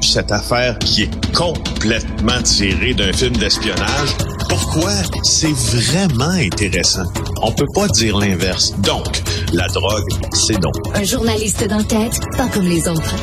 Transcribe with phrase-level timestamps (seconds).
[0.00, 4.10] Cette affaire qui est complètement tirée d'un film d'espionnage.
[4.48, 4.92] Pourquoi?
[5.24, 7.02] C'est vraiment intéressant?
[7.42, 8.72] On peut pas dire l'inverse.
[8.82, 9.20] Donc,
[9.52, 10.70] la drogue, c'est non.
[10.94, 13.16] Un journaliste d'enquête, pas comme les autres.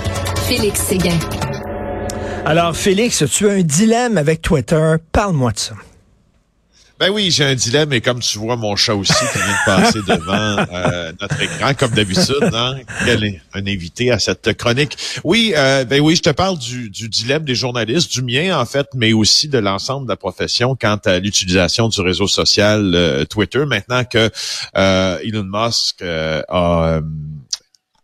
[0.48, 1.18] Félix Séguin.
[2.46, 4.96] Alors, Félix, tu as un dilemme avec Twitter?
[5.14, 5.76] Parle-moi de ça.
[7.00, 9.66] Ben oui, j'ai un dilemme et comme tu vois mon chat aussi qui vient de
[9.66, 12.76] passer devant euh, notre écran comme d'habitude, hein,
[13.06, 14.98] quel est un invité à cette chronique?
[15.24, 18.66] Oui, euh, ben oui, je te parle du, du, dilemme des journalistes, du mien en
[18.66, 23.24] fait, mais aussi de l'ensemble de la profession quant à l'utilisation du réseau social euh,
[23.24, 23.66] Twitter.
[23.66, 24.30] Maintenant que
[24.76, 27.00] Elon Musk a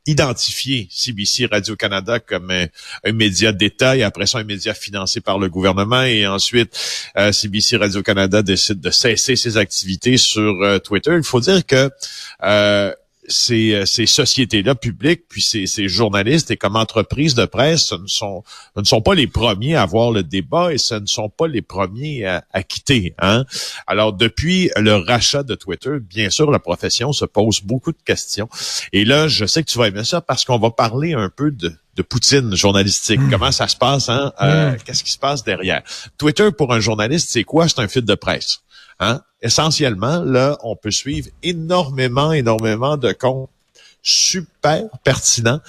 [0.05, 5.49] identifié CBC Radio-Canada comme un, média d'État et après ça un média financé par le
[5.49, 6.77] gouvernement et ensuite
[7.17, 11.13] euh, CBC Radio-Canada décide de cesser ses activités sur euh, Twitter.
[11.15, 11.89] Il faut dire que
[12.43, 12.93] euh,
[13.27, 17.95] ces, euh, ces sociétés-là publiques, puis ces, ces, journalistes et comme entreprises de presse, ce
[17.95, 18.43] ne sont,
[18.75, 21.47] ce ne sont pas les premiers à avoir le débat et ce ne sont pas
[21.47, 23.15] les premiers à, à quitter.
[23.19, 23.45] Hein?
[23.87, 28.49] Alors, depuis le rachat de Twitter, bien sûr, la profession se pose beaucoup de questions.
[28.93, 31.51] Et là, je sais que tu vas aimer ça parce qu'on va parler un peu
[31.51, 33.19] de, de Poutine journalistique.
[33.19, 33.29] Hmm.
[33.29, 34.09] Comment ça se passe?
[34.09, 34.33] Hein?
[34.41, 34.77] Euh, hmm.
[34.85, 35.81] Qu'est-ce qui se passe derrière?
[36.17, 37.67] Twitter, pour un journaliste, c'est quoi?
[37.67, 38.59] C'est un fil de presse.
[38.99, 39.21] Hein?
[39.41, 43.49] Essentiellement, là, on peut suivre énormément, énormément de comptes
[44.01, 45.59] super pertinents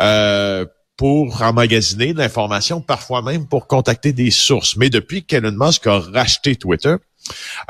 [0.00, 4.76] euh, pour emmagasiner de l'information, parfois même pour contacter des sources.
[4.76, 6.96] Mais depuis qu'Elon Musk a racheté Twitter,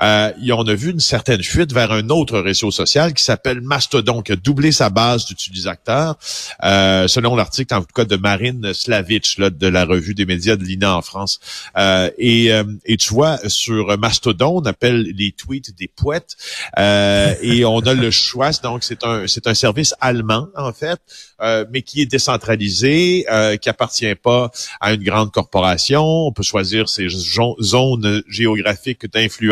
[0.02, 4.22] euh, on a vu une certaine fuite vers un autre réseau social qui s'appelle Mastodon,
[4.22, 6.16] qui a doublé sa base d'utilisateurs,
[6.64, 10.56] euh, selon l'article en tout cas de Marine Slavitch là, de la revue des médias
[10.56, 11.40] de l'INA en France.
[11.76, 16.36] Euh, et, euh, et tu vois, sur Mastodon, on appelle les tweets des poètes
[16.78, 18.50] euh, et on a le choix.
[18.62, 21.00] Donc, c'est un, c'est un service allemand, en fait,
[21.40, 23.26] euh, mais qui est décentralisé,
[23.60, 26.02] qui appartient pas à une grande corporation.
[26.02, 29.43] On peut choisir ses zones géographiques d'influence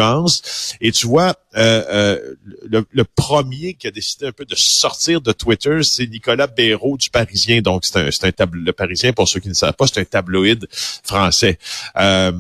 [0.80, 2.34] et tu vois, euh, euh,
[2.92, 7.10] le, premier qui a décidé un peu de sortir de Twitter, c'est Nicolas Béraud du
[7.10, 7.60] Parisien.
[7.60, 10.00] Donc, c'est un, c'est un tableau, le Parisien, pour ceux qui ne savent pas, c'est
[10.00, 10.66] un tabloïd
[11.02, 11.58] français.
[11.98, 12.32] Euh,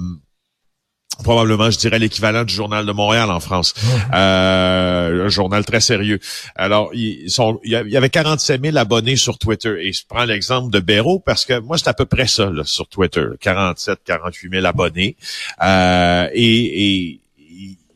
[1.22, 3.74] probablement, je dirais, l'équivalent du Journal de Montréal en France.
[4.14, 6.18] Euh, un journal très sérieux.
[6.54, 9.74] Alors, ils sont, il y avait 47 000 abonnés sur Twitter.
[9.80, 12.64] Et je prends l'exemple de Béraud parce que moi, c'est à peu près ça là,
[12.64, 13.24] sur Twitter.
[13.40, 15.16] 47, 48 000 abonnés.
[15.62, 17.21] Euh, et, et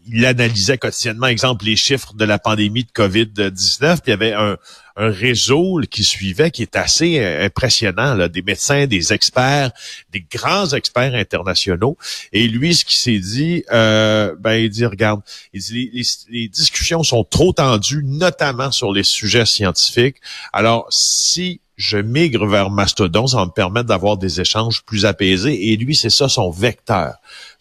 [0.09, 4.33] il analysait quotidiennement, exemple, les chiffres de la pandémie de COVID-19, puis il y avait
[4.33, 4.57] un,
[4.99, 9.71] réseau qui suivait qui est assez euh, impressionnant, là, des médecins, des experts,
[10.11, 11.99] des grands experts internationaux.
[12.33, 15.21] Et lui, ce qu'il s'est dit, euh, ben, il dit, regarde,
[15.53, 20.17] il dit, les, les, discussions sont trop tendues, notamment sur les sujets scientifiques.
[20.55, 25.73] Alors, si je migre vers Mastodon, ça va me permettre d'avoir des échanges plus apaisés.
[25.73, 27.17] Et lui, c'est ça son vecteur.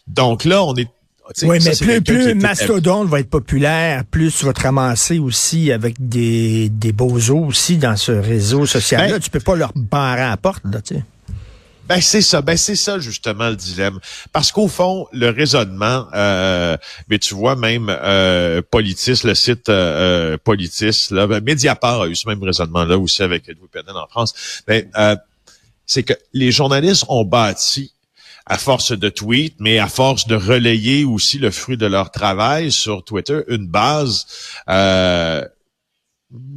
[0.06, 0.88] Donc là, on est
[1.42, 5.96] oui, mais plus, plus Mastodon va être populaire, plus tu vas te ramasser aussi avec
[5.98, 9.14] des, des beaux os aussi dans ce réseau social-là.
[9.14, 11.04] Ben, tu peux pas leur barrer à la porte, là, tu sais.
[11.88, 14.00] Ben c'est ça, ben c'est ça justement le dilemme.
[14.32, 16.76] Parce qu'au fond, le raisonnement, euh,
[17.08, 22.08] mais tu vois même euh, Politis, le site euh, euh Politis, là, ben, Mediapart a
[22.08, 24.62] eu ce même raisonnement-là aussi avec Edward Penel en France.
[24.66, 25.14] Ben, euh,
[25.86, 27.92] c'est que les journalistes ont bâti
[28.46, 32.70] à force de tweets, mais à force de relayer aussi le fruit de leur travail
[32.70, 34.26] sur Twitter, une base,
[34.68, 35.44] euh,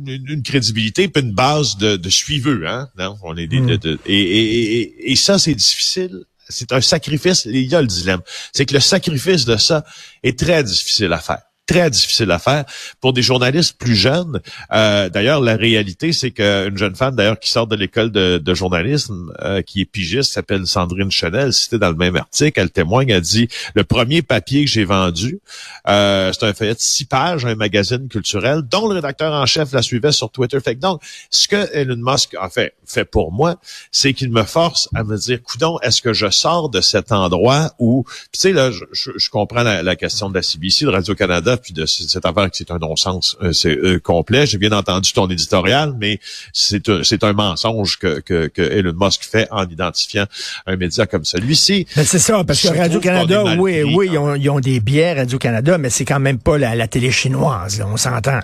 [0.06, 2.90] une, crédibilité, puis une base de, de suiveux, hein?
[2.98, 3.98] Non, on est des, hmm.
[4.06, 6.26] et, et, et, ça, c'est difficile.
[6.48, 7.46] C'est un sacrifice.
[7.46, 8.22] Il y a le dilemme.
[8.54, 9.84] C'est que le sacrifice de ça
[10.24, 12.66] est très difficile à faire très difficile à faire
[13.00, 14.42] pour des journalistes plus jeunes.
[14.74, 18.54] Euh, d'ailleurs, la réalité, c'est qu'une jeune femme, d'ailleurs, qui sort de l'école de, de,
[18.56, 23.10] journalisme, euh, qui est pigiste, s'appelle Sandrine Chenel, citée dans le même article, elle témoigne,
[23.10, 25.40] elle dit, le premier papier que j'ai vendu,
[25.88, 29.72] euh, c'est un feuillet de six pages, un magazine culturel, dont le rédacteur en chef
[29.72, 30.60] la suivait sur Twitter.
[30.60, 33.58] Fait que donc, ce que Elon Musk a fait, fait pour moi,
[33.92, 37.74] c'est qu'il me force à me dire, coudon, est-ce que je sors de cet endroit
[37.78, 41.59] où, tu sais, là, je, je, comprends la, la, question de la CBC, de Radio-Canada,
[41.62, 44.46] puis de cette affaire qui est un non-sens euh, c'est euh, complet.
[44.46, 46.20] J'ai bien entendu ton éditorial, mais
[46.54, 50.26] c'est un, c'est un mensonge que, que, que Elon Musk fait en identifiant
[50.66, 51.88] un média comme celui-ci.
[51.96, 55.90] c'est ça, parce que Radio-Canada, oui, oui, ils ont, ils ont, des biais Radio-Canada, mais
[55.90, 58.40] c'est quand même pas la, télé chinoise, on s'entend.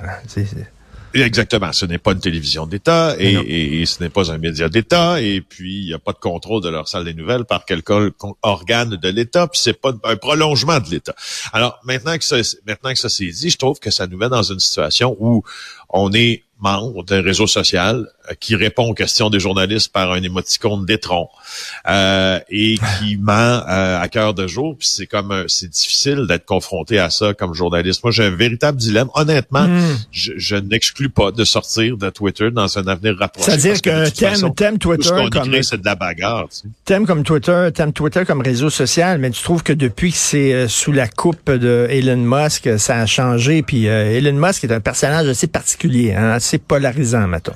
[1.24, 1.72] Exactement.
[1.72, 5.22] Ce n'est pas une télévision d'État et, ce n'est pas un média d'État.
[5.22, 8.14] Et puis, il n'y a pas de contrôle de leur salle des nouvelles par quelque
[8.42, 9.48] organe de l'État.
[9.48, 11.16] Puis, c'est pas un prolongement de l'État.
[11.54, 14.30] Alors, maintenant que ça, maintenant que ça s'est dit, je trouve que ça nous met
[14.30, 15.44] dans une situation où
[15.90, 18.08] on est membre d'un réseau social
[18.40, 21.28] qui répond aux questions des journalistes par un émoticône d'étron
[21.88, 24.76] euh, et qui ment euh, à cœur de jour.
[24.78, 28.04] Puis c'est comme c'est difficile d'être confronté à ça comme journaliste.
[28.04, 29.10] Moi, j'ai un véritable dilemme.
[29.14, 29.98] Honnêtement, hmm.
[30.12, 33.52] je, je n'exclus pas de sortir de Twitter dans un avenir rapproché.
[33.52, 36.48] C'est-à-dire que, t'aimes, t'aimes Twitter comme c'est de la bagarre.
[36.50, 40.18] Tu T'aimes comme Twitter, t'aimes Twitter comme réseau social, mais tu trouves que depuis que
[40.18, 43.62] c'est euh, sous la coupe de Elon Musk, ça a changé.
[43.62, 47.54] Puis Elon Musk est un personnage assez particulier, hein, assez polarisant, mettons.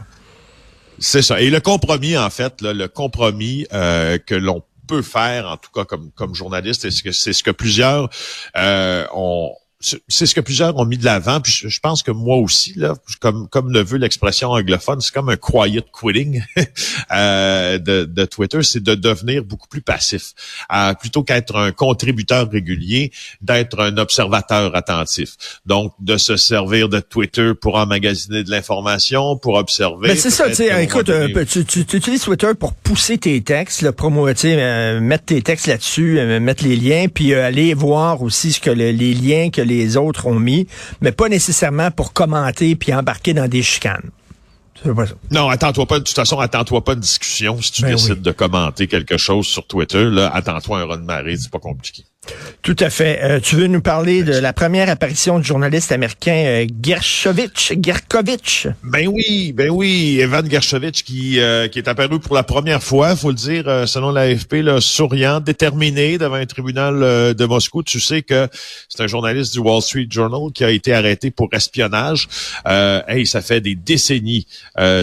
[1.00, 1.42] C'est ça.
[1.42, 5.86] Et le compromis, en fait, le compromis euh, que l'on peut faire, en tout cas
[5.86, 8.10] comme, comme journaliste, c'est ce que, c'est ce que plusieurs
[8.58, 12.36] euh, ont c'est ce que plusieurs ont mis de l'avant, puis je, pense que moi
[12.36, 16.44] aussi, là, comme comme le veut l'expression anglophone, c'est comme un quiet quitting
[17.14, 20.34] euh, de, de, Twitter, c'est de devenir beaucoup plus passif,
[20.74, 25.38] euh, plutôt qu'être un contributeur régulier, d'être un observateur attentif.
[25.66, 30.10] Donc, de se servir de Twitter pour emmagasiner de l'information, pour observer.
[30.10, 33.82] Mais c'est ça, tu sais, écoute, euh, tu, tu, utilises Twitter pour pousser tes textes,
[33.82, 38.60] le promoter, euh, mettre tes textes là-dessus, mettre les liens, puis aller voir aussi ce
[38.60, 40.68] que les liens que les autres ont mis,
[41.02, 44.10] mais pas nécessairement pour commenter puis embarquer dans des chicanes.
[45.32, 46.00] Non, attends-toi pas.
[46.00, 49.46] De toute façon, attends-toi pas de discussion si tu ben décides de commenter quelque chose
[49.46, 50.06] sur Twitter.
[50.06, 52.04] Là, attends-toi un run de marée, c'est pas compliqué.
[52.62, 53.20] Tout à fait.
[53.24, 58.68] Euh, tu veux nous parler de la première apparition du journaliste américain euh, Gershovitch, Gerkovitch?
[58.84, 63.16] Ben oui, ben oui, Evan Gershovitch qui euh, qui est apparu pour la première fois,
[63.16, 67.82] faut le dire, euh, selon l'AFP, souriant, déterminé devant un tribunal de Moscou.
[67.82, 68.48] Tu sais que
[68.90, 72.28] c'est un journaliste du Wall Street Journal qui a été arrêté pour espionnage.
[72.68, 74.46] Euh, hey, ça fait des décennies.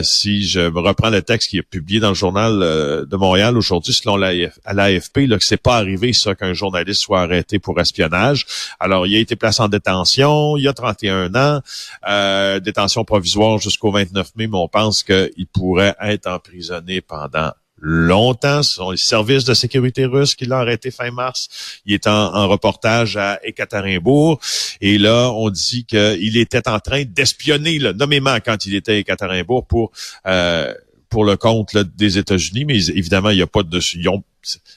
[0.02, 3.94] si je me reprends le texte qui est publié dans le journal de Montréal aujourd'hui,
[3.94, 8.46] selon l'AFP, que c'est pas arrivé ça qu'un journaliste soit arrêté pour espionnage.
[8.80, 11.60] Alors, il a été placé en détention, il y a 31 ans,
[12.08, 18.62] euh, détention provisoire jusqu'au 29 mai, mais on pense qu'il pourrait être emprisonné pendant longtemps.
[18.62, 21.80] Ce sont les services de sécurité russes qui l'ont arrêté fin mars.
[21.84, 24.40] Il est en, reportage à Ekaterinbourg.
[24.80, 29.66] Et là, on dit qu'il était en train d'espionner, nommément quand il était à Ekaterinbourg,
[29.66, 29.92] pour
[30.26, 30.72] euh,
[31.08, 32.64] pour le compte des États-Unis.
[32.64, 33.80] Mais évidemment, il n'y a pas de...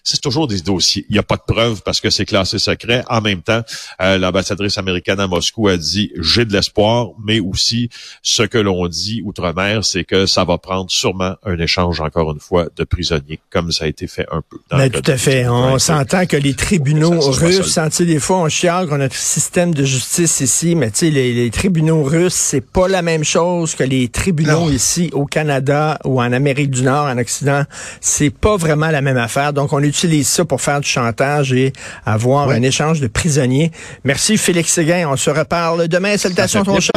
[0.03, 1.05] c'est toujours des dossiers.
[1.09, 3.03] Il n'y a pas de preuves parce que c'est classé secret.
[3.09, 3.61] En même temps,
[4.01, 7.89] euh, l'ambassadrice américaine à Moscou a dit j'ai de l'espoir, mais aussi
[8.21, 12.39] ce que l'on dit outre-mer, c'est que ça va prendre sûrement un échange encore une
[12.39, 14.57] fois de prisonniers, comme ça a été fait un peu.
[14.71, 15.47] Dans mais tout à fait.
[15.47, 19.73] On s'entend que les tribunaux russes, tu des fois on chiale qu'on a notre système
[19.73, 23.73] de justice ici, mais tu sais les, les, tribunaux russes, c'est pas la même chose
[23.73, 27.63] que les tribunaux ici au Canada ou en Amérique du Nord, en Occident.
[28.01, 29.53] C'est pas vraiment la même affaire.
[29.59, 31.73] Donc, on utilise ça pour faire du chantage et
[32.05, 33.71] avoir un échange de prisonniers.
[34.05, 35.09] Merci, Félix Séguin.
[35.11, 36.15] On se reparle demain.
[36.17, 36.93] Salutations, ton chat.